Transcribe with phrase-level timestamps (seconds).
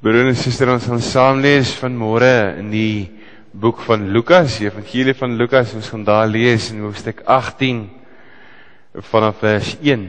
[0.00, 3.10] Broer en suster, ons gaan saam lees van môre in die
[3.52, 5.74] boek van Lukas, die evangelie van Lukas.
[5.76, 7.82] Ons gaan daar lees in hoofstuk 18
[9.10, 10.06] vanaf vers 1.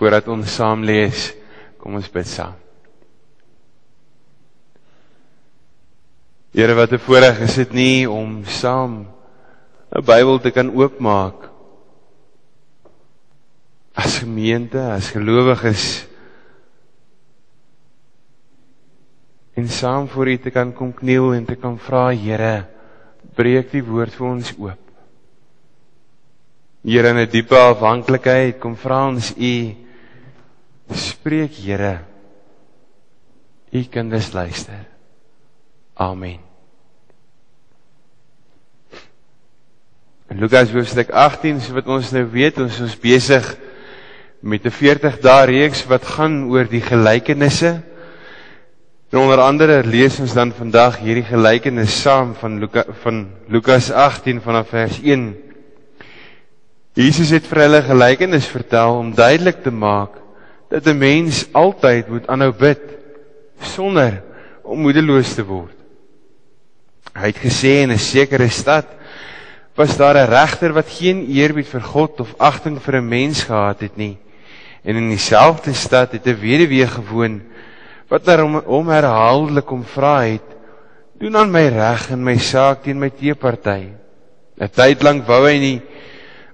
[0.00, 1.28] Voordat ons saam lees,
[1.78, 2.58] kom ons bid saam.
[6.52, 9.06] Here wat 'n voorreg is dit nie om saam
[9.94, 11.50] 'n Bybel te kan oopmaak
[13.94, 16.06] as gemeente, as gelowiges
[19.54, 22.66] en saam voor U te kan kom kniel en te kan vra Here,
[23.34, 24.80] breek die woord vir ons oop.
[26.82, 29.54] Here in 'n diepe afhanklikheid kom vra ons U
[30.94, 32.00] spreek Here.
[33.72, 34.86] U kinders luister.
[35.94, 36.49] Amen.
[40.30, 43.42] Lukas hoofstuk 18, so wat ons nou weet, ons is besig
[44.46, 47.82] met 'n 40 dae reeks wat gaan oor die gelykenisse.
[49.10, 54.40] En onder andere lees ons dan vandag hierdie gelykenis saam van Luka, van Lukas 18
[54.40, 55.34] vanaf vers 1.
[56.94, 60.14] Jesus het vir hulle gelykenis vertel om duidelik te maak
[60.70, 62.80] dat 'n mens altyd moet aanhou bid
[63.60, 64.22] sonder
[64.62, 65.74] om moedeloos te word.
[67.18, 68.99] Hy het gesê in 'n sekere stad
[69.76, 73.80] was daar 'n regter wat geen eerbied vir God of agting vir 'n mens gehad
[73.80, 74.18] het nie.
[74.84, 77.42] En in dieselfde stad het 'n weduwee gewoon
[78.08, 80.48] wat na hom, hom herhaaldelik kom vra het:
[81.18, 83.92] "Doen aan my reg in my saak teen my teeparty."
[84.60, 85.82] 'n Tyd lank wou hy nie,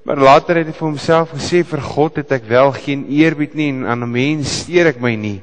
[0.05, 3.69] maar later het hy vir homself gesê: "Vir God het ek wel geen eerbied nie
[3.69, 5.43] en aan 'n mens steur ek my nie."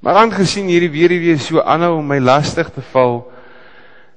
[0.00, 3.29] Maar aangesien hierdie weduwee so aanhou om my lastig te val,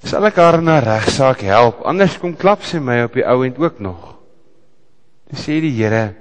[0.04, 3.60] sal ek haar na regsaak help, anders kom klap sy my op die ou end
[3.62, 4.14] ook nog.
[5.30, 6.14] Toe sê die Here: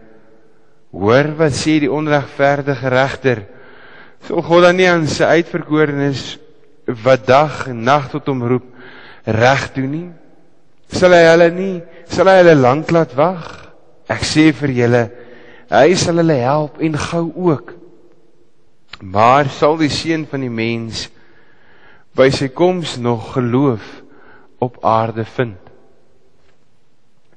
[0.92, 3.44] Hoor wat sê die onregverdige regter?
[4.22, 6.36] Sal God dan nie aan sy uitverkorenes
[7.02, 8.68] wat dag en nag tot hom roep
[9.26, 10.08] reg doen nie?
[10.92, 11.74] Sal hy hulle nie,
[12.12, 13.48] sal hy hulle lank laat wag?
[14.12, 15.02] Ek sê vir julle,
[15.72, 17.72] hy sal hulle help en gou ook.
[19.02, 21.08] Maar sal die seun van die mens
[22.16, 23.84] by sy koms nog geloof
[24.62, 25.58] op aarde vind.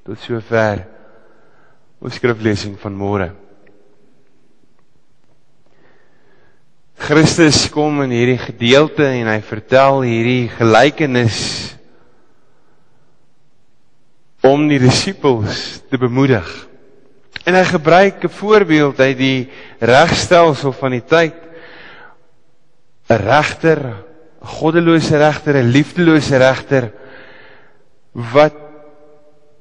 [0.06, 0.84] Tot sover
[2.04, 3.32] ons skriflesing van môre.
[7.06, 11.40] Christus kom in hierdie gedeelte en hy vertel hierdie gelykenis
[14.46, 16.48] om die disippels te bemoedig.
[17.46, 19.50] En hy gebruik 'n voorbeeld uit die
[19.80, 21.36] regstelsel van die tyd.
[23.10, 24.05] 'n Regter
[24.46, 26.92] goddelose regter, 'n liefdelose regter
[28.14, 28.54] wat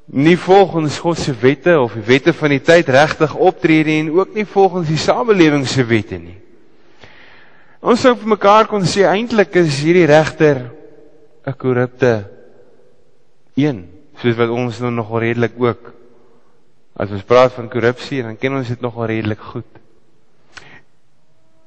[0.04, 4.12] nie volgens God se wette of die wette van die tyd regtig optree nie en
[4.12, 6.36] ook nie volgens die samelewing se wette nie.
[7.80, 10.70] Ons sou vir mekaar kon sê eintlik is hierdie regter
[11.46, 12.30] 'n korrupte
[13.56, 13.88] een,
[14.20, 15.92] soos wat ons nou nog redelik ook
[16.96, 19.66] as ons praat van korrupsie, dan ken ons dit nog redelik goed.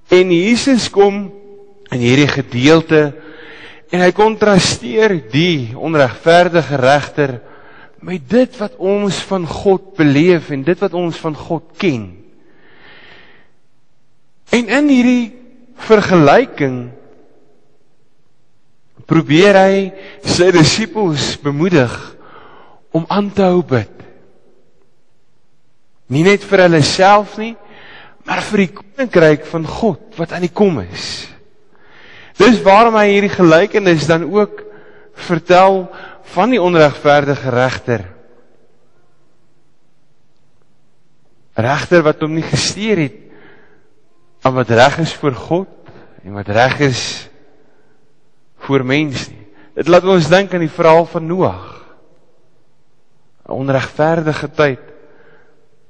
[0.07, 1.33] En Jesus kom
[1.93, 3.01] in hierdie gedeelte
[3.93, 7.37] en hy kontrasteer die onregverdige regter
[8.03, 12.09] met dit wat ons van God beleef en dit wat ons van God ken.
[14.53, 15.25] En in hierdie
[15.87, 16.77] vergelyking
[19.07, 19.77] probeer hy
[20.27, 21.93] sy disippels bemoedig
[22.95, 23.93] om aan te hou bid.
[26.11, 27.53] Nie net vir hulle self nie,
[28.27, 31.27] maar vir die koninkryk van God wat aan die kom is.
[32.37, 34.61] Dis waarom hy hierdie gelykenis dan ook
[35.27, 35.87] vertel
[36.33, 38.03] van die onregverdige regter.
[41.57, 43.23] Regter wat hom nie gesteer het
[44.45, 45.91] aan wat reg is vir God
[46.23, 47.01] en wat reg is
[48.67, 49.47] vir mens nie.
[49.77, 51.65] Dit laat ons dink aan die verhaal van Noag.
[53.47, 54.83] 'n Onregverdige tyd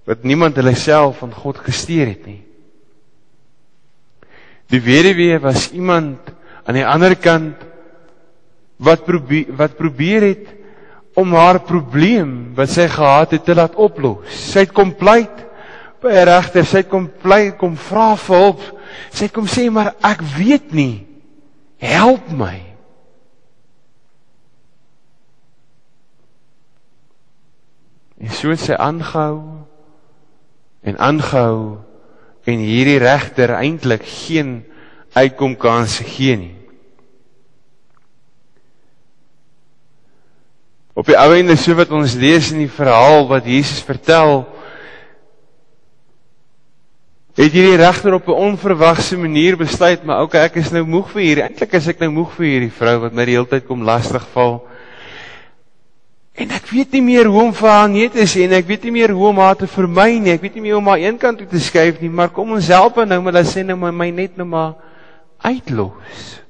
[0.07, 2.43] wat niemand hulle self van God gesteer het nie.
[4.71, 6.19] Die weduwee was iemand
[6.67, 7.63] aan die ander kant
[8.83, 10.47] wat probeer wat probeer het
[11.17, 14.27] om haar probleem wat sy gehad het te laat oplos.
[14.51, 15.45] Sy het kom pleit
[16.03, 18.61] by 'n regter, sy het kom pleit, kom vra vir hulp.
[19.11, 21.07] Sy het kom sê maar ek weet nie.
[21.79, 22.61] Help my.
[28.19, 29.65] En so het sy aangehou
[30.81, 31.77] en aangehou
[32.45, 34.65] en hierdie regter eintlik geen
[35.13, 36.56] uitkom kans gee nie.
[40.97, 44.47] Op die ou einde so wat ons lees in die verhaal wat Jesus vertel,
[47.37, 51.11] het jy die regter op 'n onverwagse manier besluit, maar okay, ek is nou moeg
[51.13, 51.43] vir hierdie.
[51.43, 54.65] Eintlik is ek nou moeg vir hierdie vrou wat my die hele tyd kom lastigval.
[56.33, 58.83] En ek weet nie meer hoe om vir haar nee te sê en ek weet
[58.83, 60.31] nie meer hoe om haar te vermy nie.
[60.31, 62.67] Ek weet nie meer hoe om haar eenkant toe te skuif nie, maar kom ons
[62.67, 64.73] help haar nou met dat sê nou my, my net nou maar
[65.45, 66.41] uitlos.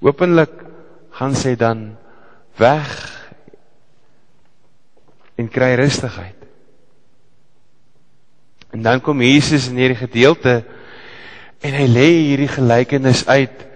[0.00, 0.52] Hoopelik
[1.10, 1.96] gaan sy dan
[2.58, 3.16] weg
[5.36, 6.34] en kry rustigheid.
[8.72, 10.58] En dan kom Jesus in hierdie gedeelte
[11.64, 13.66] en hy lê hierdie gelykenis uit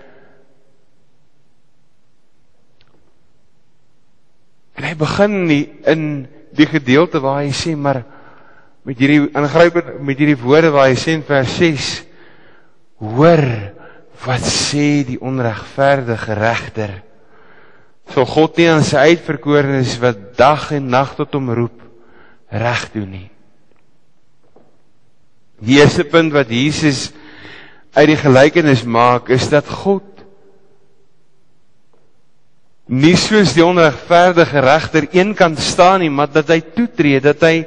[4.81, 6.05] En hy begin die, in
[6.57, 8.01] die gedeelte waar hy sê maar
[8.89, 11.89] met hierdie aangrypend met hierdie woorde waar hy sê in vers 6
[13.13, 13.43] hoor
[14.25, 16.95] wat sê die onregverdige regter
[18.15, 21.85] sal God nie aan sy uitverkorenes wat dag en nag tot hom roep
[22.51, 23.29] reg doen nie
[25.61, 27.11] Die eerste punt wat Jesus
[27.93, 30.07] uit die gelykenis maak is dat God
[32.91, 37.61] nie soos die onregverdige regter eenkant staan nie, maar dat hy toetree, dat hy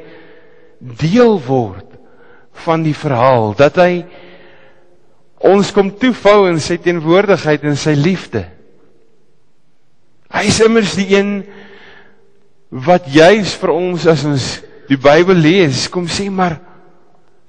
[0.80, 1.94] deel word
[2.66, 4.04] van die verhaal, dat hy
[5.44, 8.44] ons kom toevou in sy teenwoordigheid en sy liefde.
[10.33, 11.33] Hy is immers die een
[12.74, 14.45] wat juis vir ons as ons
[14.89, 16.57] die Bybel lees, kom sê maar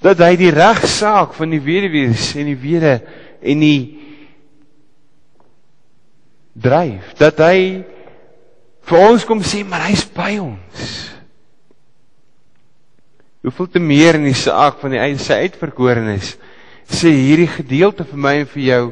[0.05, 2.99] dat hy die regsaak van die weduwees en die wede
[3.41, 3.79] en die
[6.55, 7.59] dryf dat hy
[8.85, 10.85] vir ons kom sê maar hy's by ons.
[13.45, 16.35] Hoeveel te meer in die saak van die sy uitverkorenes
[16.85, 18.85] sê hierdie gedeelte vir my en vir jou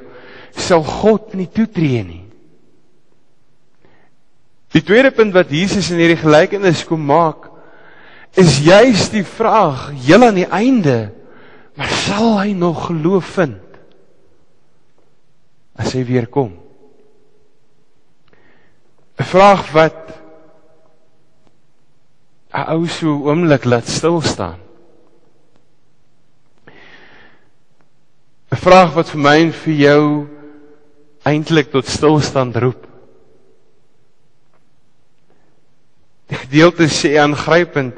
[0.56, 2.21] sal God nie toetree nie.
[4.72, 7.50] Die tweede punt wat Jesus in hierdie gelykenis kom maak
[8.40, 11.12] is juis die vraag heel aan die einde
[11.76, 13.76] maar sal hy nog geloof vind
[15.76, 16.54] as hy weer kom
[19.20, 20.02] 'n vraag wat
[22.52, 24.60] 'n ou so oomblik laat stil staan.
[28.52, 30.02] 'n Vraag wat vir my en vir jou
[31.24, 32.82] eintlik tot stilstand roep.
[36.28, 37.96] Die gedeelte sê aangrypend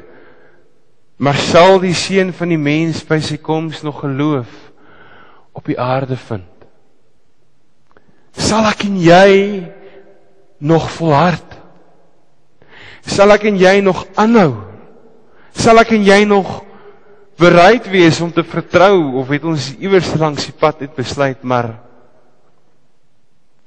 [1.19, 4.51] maar sal die seun van die mens by sy koms nog geloof
[5.55, 6.47] op die aarde vind?
[8.35, 9.31] Sal ek en jy
[10.63, 11.55] nog volhard?
[13.03, 14.53] Sal ek en jy nog aanhou?
[15.55, 16.61] Sal ek en jy nog
[17.39, 21.73] bereid wees om te vertrou of het ons iewers langs die pad net besluit maar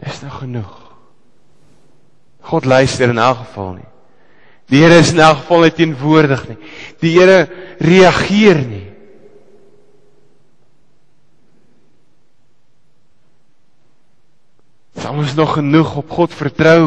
[0.01, 0.75] dis nou genoeg.
[2.49, 3.89] God luister in elk geval nie.
[4.69, 6.59] Die Here is in elk geval nie teenwoordig nie.
[7.01, 7.39] Die Here
[7.81, 8.85] reageer nie.
[14.99, 16.83] Sal ons nog genoeg op God vertrou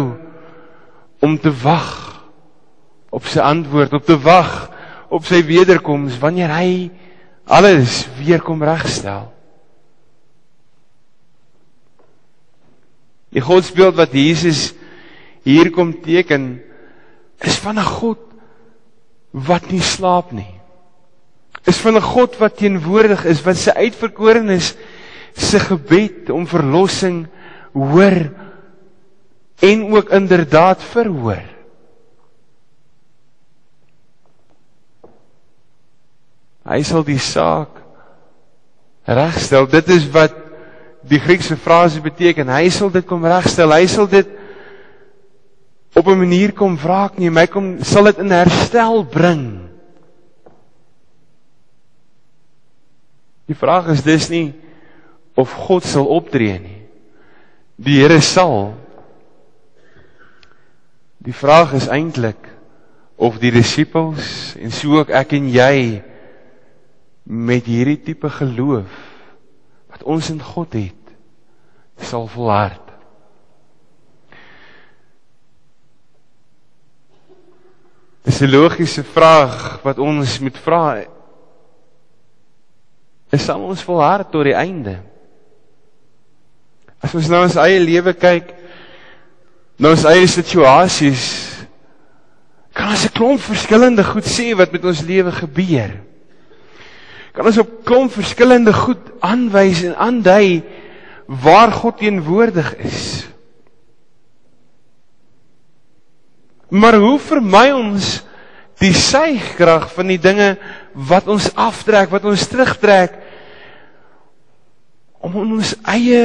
[1.26, 1.90] om te wag
[3.12, 4.54] op sy antwoord, op te wag
[5.12, 6.72] op sy wederkoms wanneer hy
[7.50, 9.26] alles weer kom regstel?
[13.32, 14.72] Die godsbeeld wat Jesus
[15.48, 16.60] hier kom teken
[17.42, 18.20] is van 'n God
[19.32, 20.60] wat nie slaap nie.
[21.66, 24.76] Is van 'n God wat teenwoordig is, wat sy uitverkorenes
[25.36, 27.28] se gebed om verlossing
[27.74, 28.32] hoor
[29.60, 31.44] en ook inderdaad verhoor.
[36.66, 37.82] Hy sal die saak
[39.06, 39.66] regstel.
[39.68, 40.36] Dit is wat
[41.02, 42.50] die Griekse frase beteken.
[42.50, 43.74] Hy sal dit kom regstel.
[43.74, 44.28] Hy sal dit
[45.96, 49.70] op 'n manier kom wraak nie, my kom sal dit in herstel bring.
[53.46, 54.54] Die vraag is dis nie
[55.36, 56.82] of God sal optree nie.
[57.76, 58.74] Die Here sal
[61.22, 62.48] Die vraag is eintlik
[63.22, 66.02] of die disippels en so ook ek en jy
[67.30, 68.90] met hierdie tipe geloof
[69.92, 71.14] wat ons in God het
[72.02, 72.91] sal volhard.
[78.24, 81.04] Dis 'n logiese vraag wat ons moet vra.
[83.32, 85.00] Is sal ons volhard tot die einde?
[87.02, 88.54] As ons nou ons eie lewe kyk,
[89.82, 91.24] nou ons eie situasies,
[92.74, 95.92] kan ons 'n klomp verskillende goed sê wat met ons lewe gebeur.
[97.34, 100.64] Kan ons op klomp verskillende goed aanwys en aandui
[101.26, 103.28] waar God teenwoordig is.
[106.72, 108.22] Maar hoe vermy ons
[108.80, 110.54] die suigkrag van die dinge
[110.96, 113.18] wat ons aftrek, wat ons terugtrek
[115.22, 116.24] om ons eie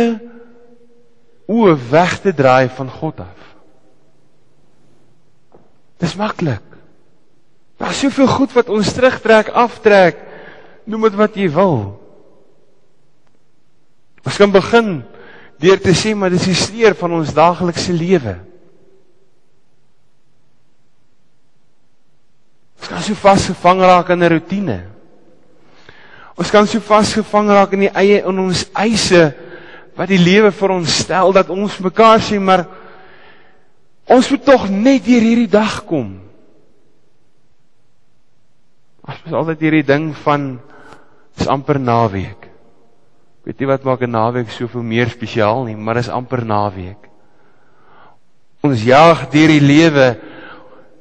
[1.50, 3.50] oë weg te draai van God af?
[6.00, 6.62] Dis maklik.
[7.76, 10.22] Daar's soveel goed wat ons terugtrek, aftrek.
[10.86, 11.78] Noem dit wat jy wil.
[14.22, 15.00] Ons kan begin
[15.58, 18.38] deur te sê maar dis die steur van ons daaglikse lewe.
[22.86, 24.78] Ons kan so vasgevang raak in 'n rotine.
[26.38, 29.34] Ons kan so vasgevang raak in die eie in ons eise
[29.96, 32.62] wat die lewe vir ons stel dat ons mekaar sê maar
[34.06, 36.20] ons moet tog net deur hierdie dag kom.
[39.02, 40.60] Ons is altyd hierdie ding van
[41.34, 42.46] is amper naweek.
[42.46, 47.02] Ek weet nie wat maak 'n naweek soveel meer spesiaal nie, maar is amper naweek.
[48.62, 50.35] Ons jaag deur die lewe,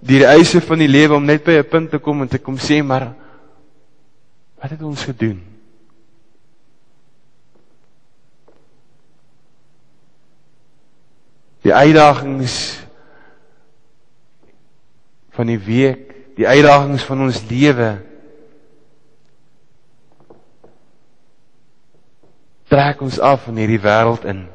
[0.06, 2.58] die eise van die lewe om net by 'n punt te kom en te kom
[2.58, 3.14] sê maar
[4.62, 5.42] wat het ons gedoen?
[11.62, 12.86] Die uitdagings
[15.30, 18.02] van die week, die uitdagings van ons lewe
[22.70, 24.46] trek ons af in hierdie wêreld in.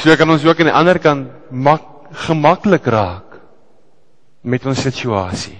[0.00, 3.38] So kan ons ook aan die ander kant mak, gemaklik raak
[4.42, 5.56] met ons situasie.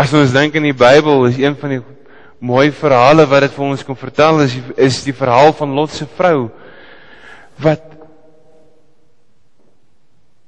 [0.00, 1.80] As ons dink in die Bybel is een van die
[2.40, 6.06] mooi verhale wat dit vir ons kom vertel is is die verhaal van Lot se
[6.16, 6.48] vrou
[7.60, 7.84] wat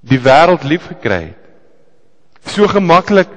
[0.03, 1.39] die wêreld lief gekry het.
[2.49, 3.31] So gemaklik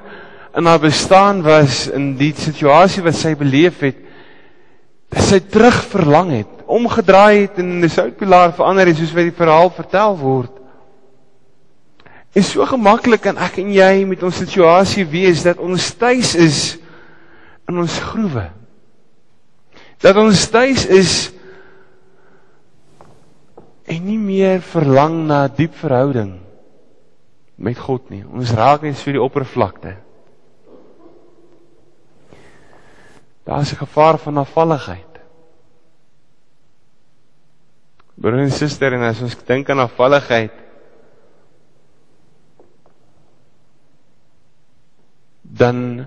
[0.56, 4.00] in haar bestaan was in die situasie wat sy beleef het
[5.12, 9.40] dat sy terug verlang het, omgedraai het en 'n soutpilaar verander het soos wat die
[9.42, 10.52] verhaal vertel word.
[12.36, 16.78] En so gemaklik kan ek en jy met ons situasie wees dat ons tuis is
[17.68, 18.50] in ons groewe.
[20.04, 21.32] Dat ons tuis is
[23.86, 26.34] en nie meer verlang na diep verhouding
[27.56, 28.24] met God nie.
[28.26, 29.96] Ons raak net so die oppervlakte.
[33.46, 35.05] Daar is 'n gevaar van afvalligheid.
[38.16, 40.54] Broer en suster, en as ons dink aan afvalligheid,
[45.56, 46.06] dan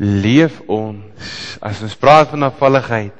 [0.00, 3.16] leef ons as ons praat van afvalligheid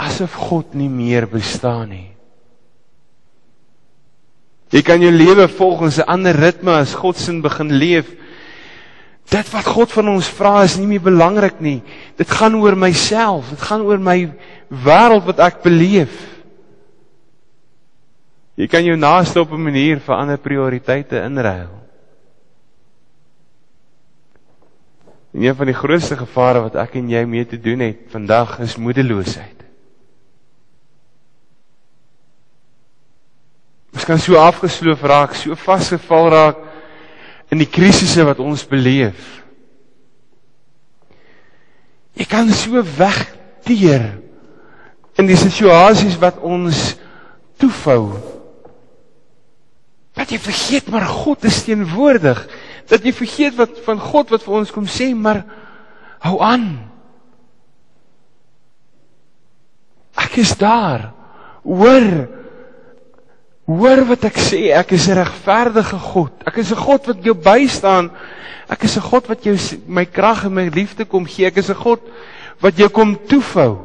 [0.00, 2.08] asof God nie meer bestaan nie.
[4.70, 8.20] Jy kan jou lewe volgens 'n ander ritme as God se begin leef
[9.30, 11.78] Dit wat God van ons vra is nie meer belangrik nie.
[12.18, 14.24] Dit gaan oor myself, dit gaan oor my
[14.68, 16.10] wêreld wat ek beleef.
[18.60, 21.80] Jy kan jou naaste op 'n manier vir ander prioriteite inruil.
[25.32, 28.58] En een van die grootste gevare wat ek en jy mee te doen het vandag
[28.58, 29.56] is moedeloosheid.
[33.94, 36.56] Ons kan so afgesloof raak, so vasgeval raak
[37.48, 39.42] in die krisisse wat ons beleef.
[42.12, 44.18] Jy kan so wegteer
[45.16, 46.96] in die situasies wat ons
[47.56, 48.29] toefou.
[50.14, 52.42] Dat jy vergeet maar God is teenwoordig.
[52.90, 55.44] Dat jy vergeet wat van God wat vir ons kom sê, maar
[56.26, 56.66] hou aan.
[60.18, 61.12] Ek is daar.
[61.62, 62.28] Hoor
[63.70, 66.32] Hoor wat ek sê, ek is 'n regverdige God.
[66.42, 68.10] Ek is 'n God wat jou bystaan.
[68.68, 71.46] Ek is 'n God wat jou my krag en my liefde kom gee.
[71.46, 72.00] Ek is 'n God
[72.60, 73.78] wat jou kom toefou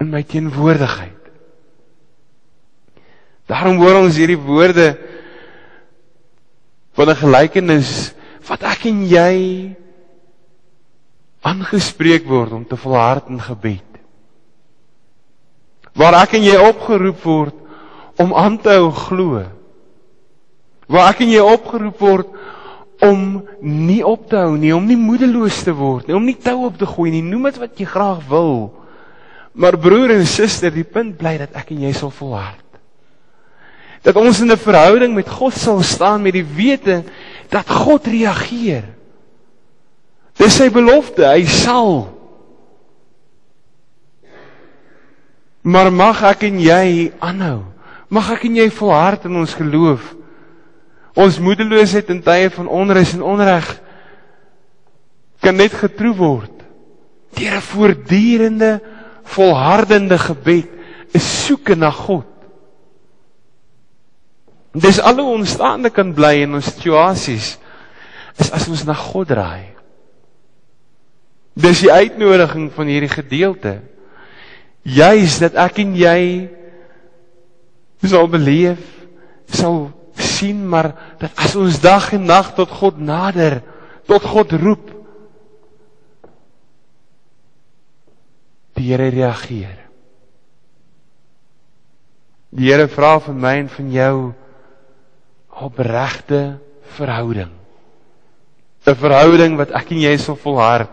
[0.00, 1.21] in my teenwoordigheid.
[3.52, 4.96] Daarom hoor ons hierdie woorde
[6.96, 8.14] van 'n gelykenis
[8.48, 9.36] wat ek en jy
[11.42, 13.92] aangespreek word om te volhard in gebed
[15.98, 17.58] waar ek en jy opgeroep word
[18.20, 19.42] om aan te hou glo.
[20.88, 22.32] Waar ek en jy opgeroep word
[23.02, 26.68] om nie op te hou nie, om nie moedeloos te word nie, om nie tou
[26.68, 28.70] op te gooi nie, noem dit wat jy graag wil.
[29.58, 32.61] Maar broer en suster, die punt bly dat ek en jy sal volhard.
[34.02, 37.04] Dat ons in 'n verhouding met God sal staan met die wete
[37.48, 38.84] dat God reageer.
[40.36, 42.22] Dis sy belofte, hy sal
[45.62, 47.62] Maar mag ek en jy aanhou.
[48.10, 50.02] Mag ek en jy volhard in ons geloof.
[51.14, 53.68] Ons moedeloosheid in tye van onrus en onreg
[55.42, 56.58] kan net getroof word
[57.34, 58.80] deur 'n voortdurende
[59.24, 60.68] volhardende gebed
[61.12, 62.26] is soeke na God.
[64.72, 67.56] Dis al hoe ons staande kan bly in ons situasies
[68.40, 69.68] is as ons na God draai.
[71.52, 73.74] Dis die uitnodiging van hierdie gedeelte.
[74.88, 76.22] Juis dat ek en jy
[78.02, 78.80] sal beleef,
[79.52, 83.60] sal sien maar dat as ons dag en nag tot God nader,
[84.08, 84.88] tot God roep,
[88.80, 89.76] die Here reageer.
[92.56, 94.16] Die Here vra van my en van jou
[95.52, 96.58] opregte
[96.96, 97.52] verhouding.
[98.86, 100.90] 'n Verhouding wat ek en jy sal volhard.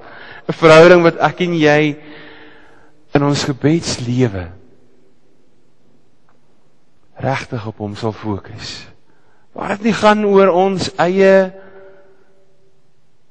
[0.48, 1.98] 'n Verhouding wat ek en jy
[3.13, 4.51] in ons gebedslewe
[7.20, 8.86] regtig op hom sal fokus.
[9.51, 11.51] Waar dit nie gaan oor ons eie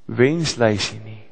[0.08, 1.22] wenslysie nie.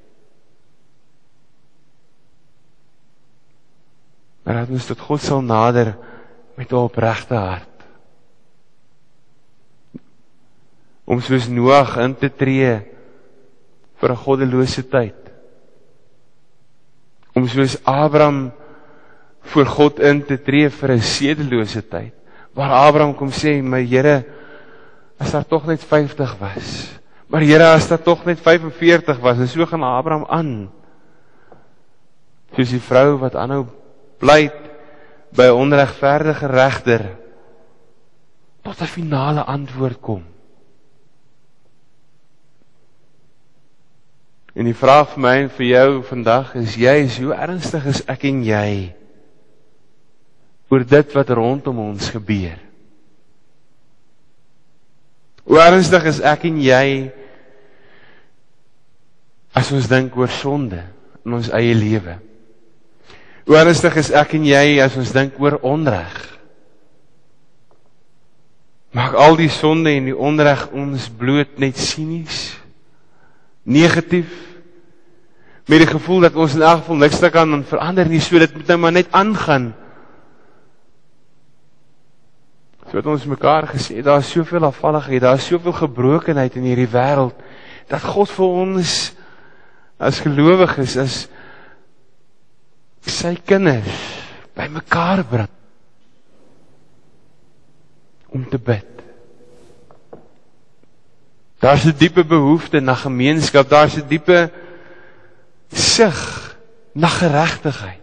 [4.46, 5.96] Maar dat ons tot God sal nader
[6.56, 7.75] met 'n opregte hart.
[11.06, 12.82] Om soos Noag in te tree
[13.96, 15.16] vir 'n goddelose tyd.
[17.34, 18.52] Om soos Abraham
[19.40, 22.12] voor God in te tree vir 'n sedelose tyd.
[22.54, 24.24] Waar Abraham kom sê, "My Here,
[25.18, 26.98] as daar tog net 50 was.
[27.28, 30.70] Maar Here, as daar tog net 45 was." En so gaan Abraham aan.
[32.56, 33.66] Soos die vrou wat aanhou
[34.18, 34.54] pleit
[35.30, 37.16] by 'n onregverdige regter
[38.62, 40.35] tot 'n finale antwoord kom.
[44.56, 48.00] En die vraag vir my en vir jou vandag is jy is hoe ernstig is
[48.08, 48.70] ek en jy
[50.72, 52.56] oor dit wat rondom ons gebeur?
[55.46, 56.86] Hoe ernstig is ek en jy
[59.56, 60.80] as ons dink oor sonde
[61.22, 62.16] in ons eie lewe?
[63.46, 66.16] Hoe ernstig is ek en jy as ons dink oor onreg?
[68.96, 72.56] Maak al die sonde en die onreg ons bloot net sinies?
[73.66, 74.45] negatief
[75.66, 78.54] met die gevoel dat ons in elk geval niks te kan verander nie, so dit
[78.54, 79.72] moet nou maar net aangaan.
[82.86, 86.90] So het ons mekaar gesê, daar is soveel afvalligheid, daar is soveel gebrokenheid in hierdie
[86.92, 87.34] wêreld
[87.90, 88.92] dat God vir ons
[89.98, 91.16] as gelowiges is
[93.06, 94.02] sy kinders
[94.58, 95.52] bymekaar bring
[98.34, 98.86] om te bid.
[101.62, 104.50] Daar's 'n diepe behoefte na gemeenskap, daar's 'n diepe
[105.72, 106.18] sug
[106.94, 108.02] na geregtigheid.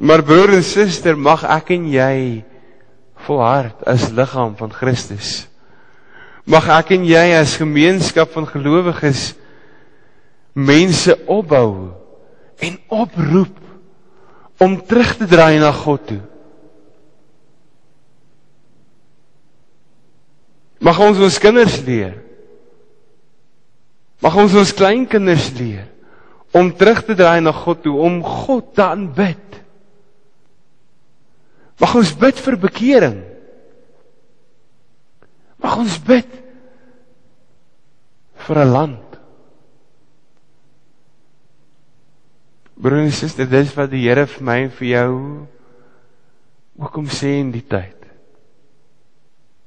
[0.00, 2.16] Maar broer en suster, mag ek en jy
[3.26, 5.44] volhard as liggaam van Christus.
[6.48, 9.34] Mag ek en jy as gemeenskap van gelowiges
[10.56, 11.92] mense opbou
[12.60, 13.58] en oproep
[14.60, 16.20] om terug te draai na God toe.
[20.80, 22.16] Mag ons ons kinders leer.
[24.20, 25.88] Mag ons ons kleinkinders leer
[26.56, 29.58] om terug te draai na God toe, om God te aanbid.
[31.80, 33.20] Mag ons bid vir bekering.
[35.62, 36.34] Mag ons bid
[38.46, 39.06] vir 'n land.
[42.80, 45.14] Broer en suster, dis wat die Here vir my en vir jou
[46.80, 47.96] ook kom sê in die tyd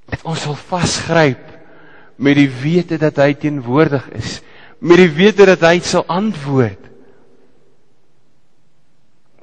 [0.10, 1.53] dat ons sal vasgryp
[2.16, 4.40] met die wete dat hy teenwoordig is,
[4.84, 6.80] met die wete dat hy sal antwoord.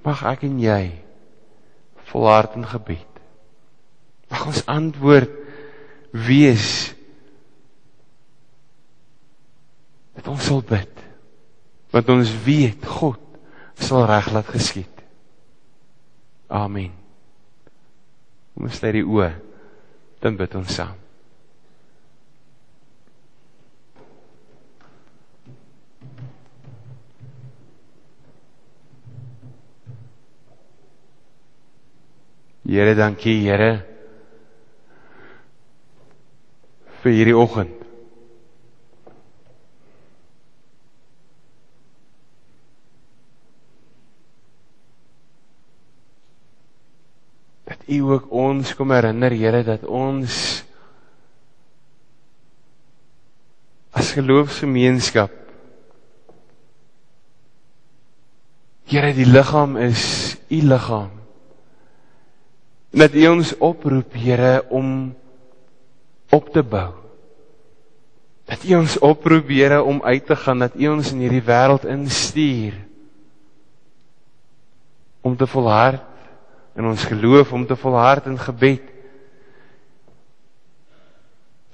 [0.07, 0.85] Mag ek en jy
[2.11, 3.21] volhard in gebed.
[4.31, 5.33] Mag ons antwoord
[6.15, 6.95] wees
[10.17, 11.05] dat ons sal bid.
[11.91, 13.21] Want ons weet God
[13.81, 15.05] sal reg laat geskied.
[16.51, 16.93] Amen.
[18.61, 19.31] Ons lê die oë
[20.21, 20.99] dan bid ons saam.
[32.65, 33.71] Here, dankie Here
[37.01, 37.77] vir hierdie oggend.
[47.91, 50.35] U ook ons kom herinner Here dat ons
[53.91, 55.33] as geloofsgemeenskap
[58.91, 61.20] Here die liggaam is U liggaam.
[62.91, 65.15] Dat U ons oproep Here om
[66.31, 66.93] op te bou.
[68.51, 71.87] Dat U ons oproep Here om uit te gaan, dat U ons in hierdie wêreld
[71.87, 72.91] instuur.
[75.21, 76.07] om te volhard
[76.77, 78.85] in ons geloof, om te volhard in gebed.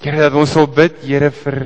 [0.03, 1.59] Here dat ons sal bid, Here vir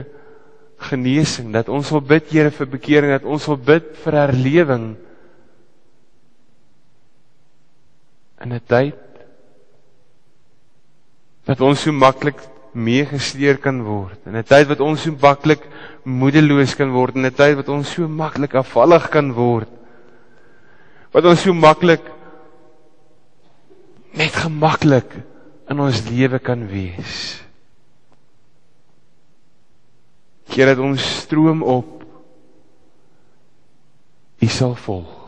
[0.91, 4.87] genesing, dat ons sal bid, Here vir bekering, dat ons sal bid vir herlewing.
[8.41, 8.97] In 'n tyd
[11.51, 12.39] dat ons so maklik
[12.79, 15.67] meegesleer kan word, in 'n tyd wat ons so maklik
[16.05, 19.69] moedeloos kan word, in 'n tyd wat ons so maklik afvallig kan word.
[21.13, 22.07] Wat ons so maklik
[24.15, 25.11] net gemaklik
[25.69, 27.43] in ons lewe kan wees.
[30.51, 31.99] Here dat ons stroom op
[34.41, 35.20] U sal volg.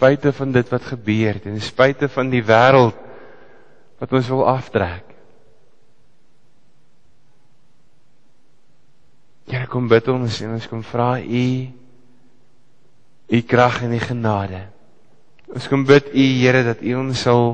[0.00, 2.96] In spite van dit wat gebeur het, in spite van die wêreld
[4.00, 5.04] wat ons wil aftrek.
[9.50, 11.44] Here kom bid ons en ons kom vra U
[13.28, 14.62] U krag en U genade.
[15.52, 17.52] Ons kom bid U Here dat U ons sal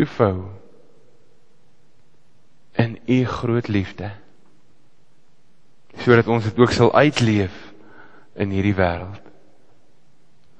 [0.00, 0.48] toevou
[2.80, 4.08] in u groot liefde
[6.00, 7.71] sodat ons dit ook sal uitleef
[8.34, 9.20] in hierdie wêreld.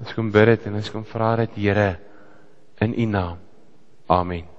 [0.03, 1.91] Ons kom bid dit en ons kom vra dit Here
[2.83, 3.37] in u naam.
[4.11, 4.52] Amen.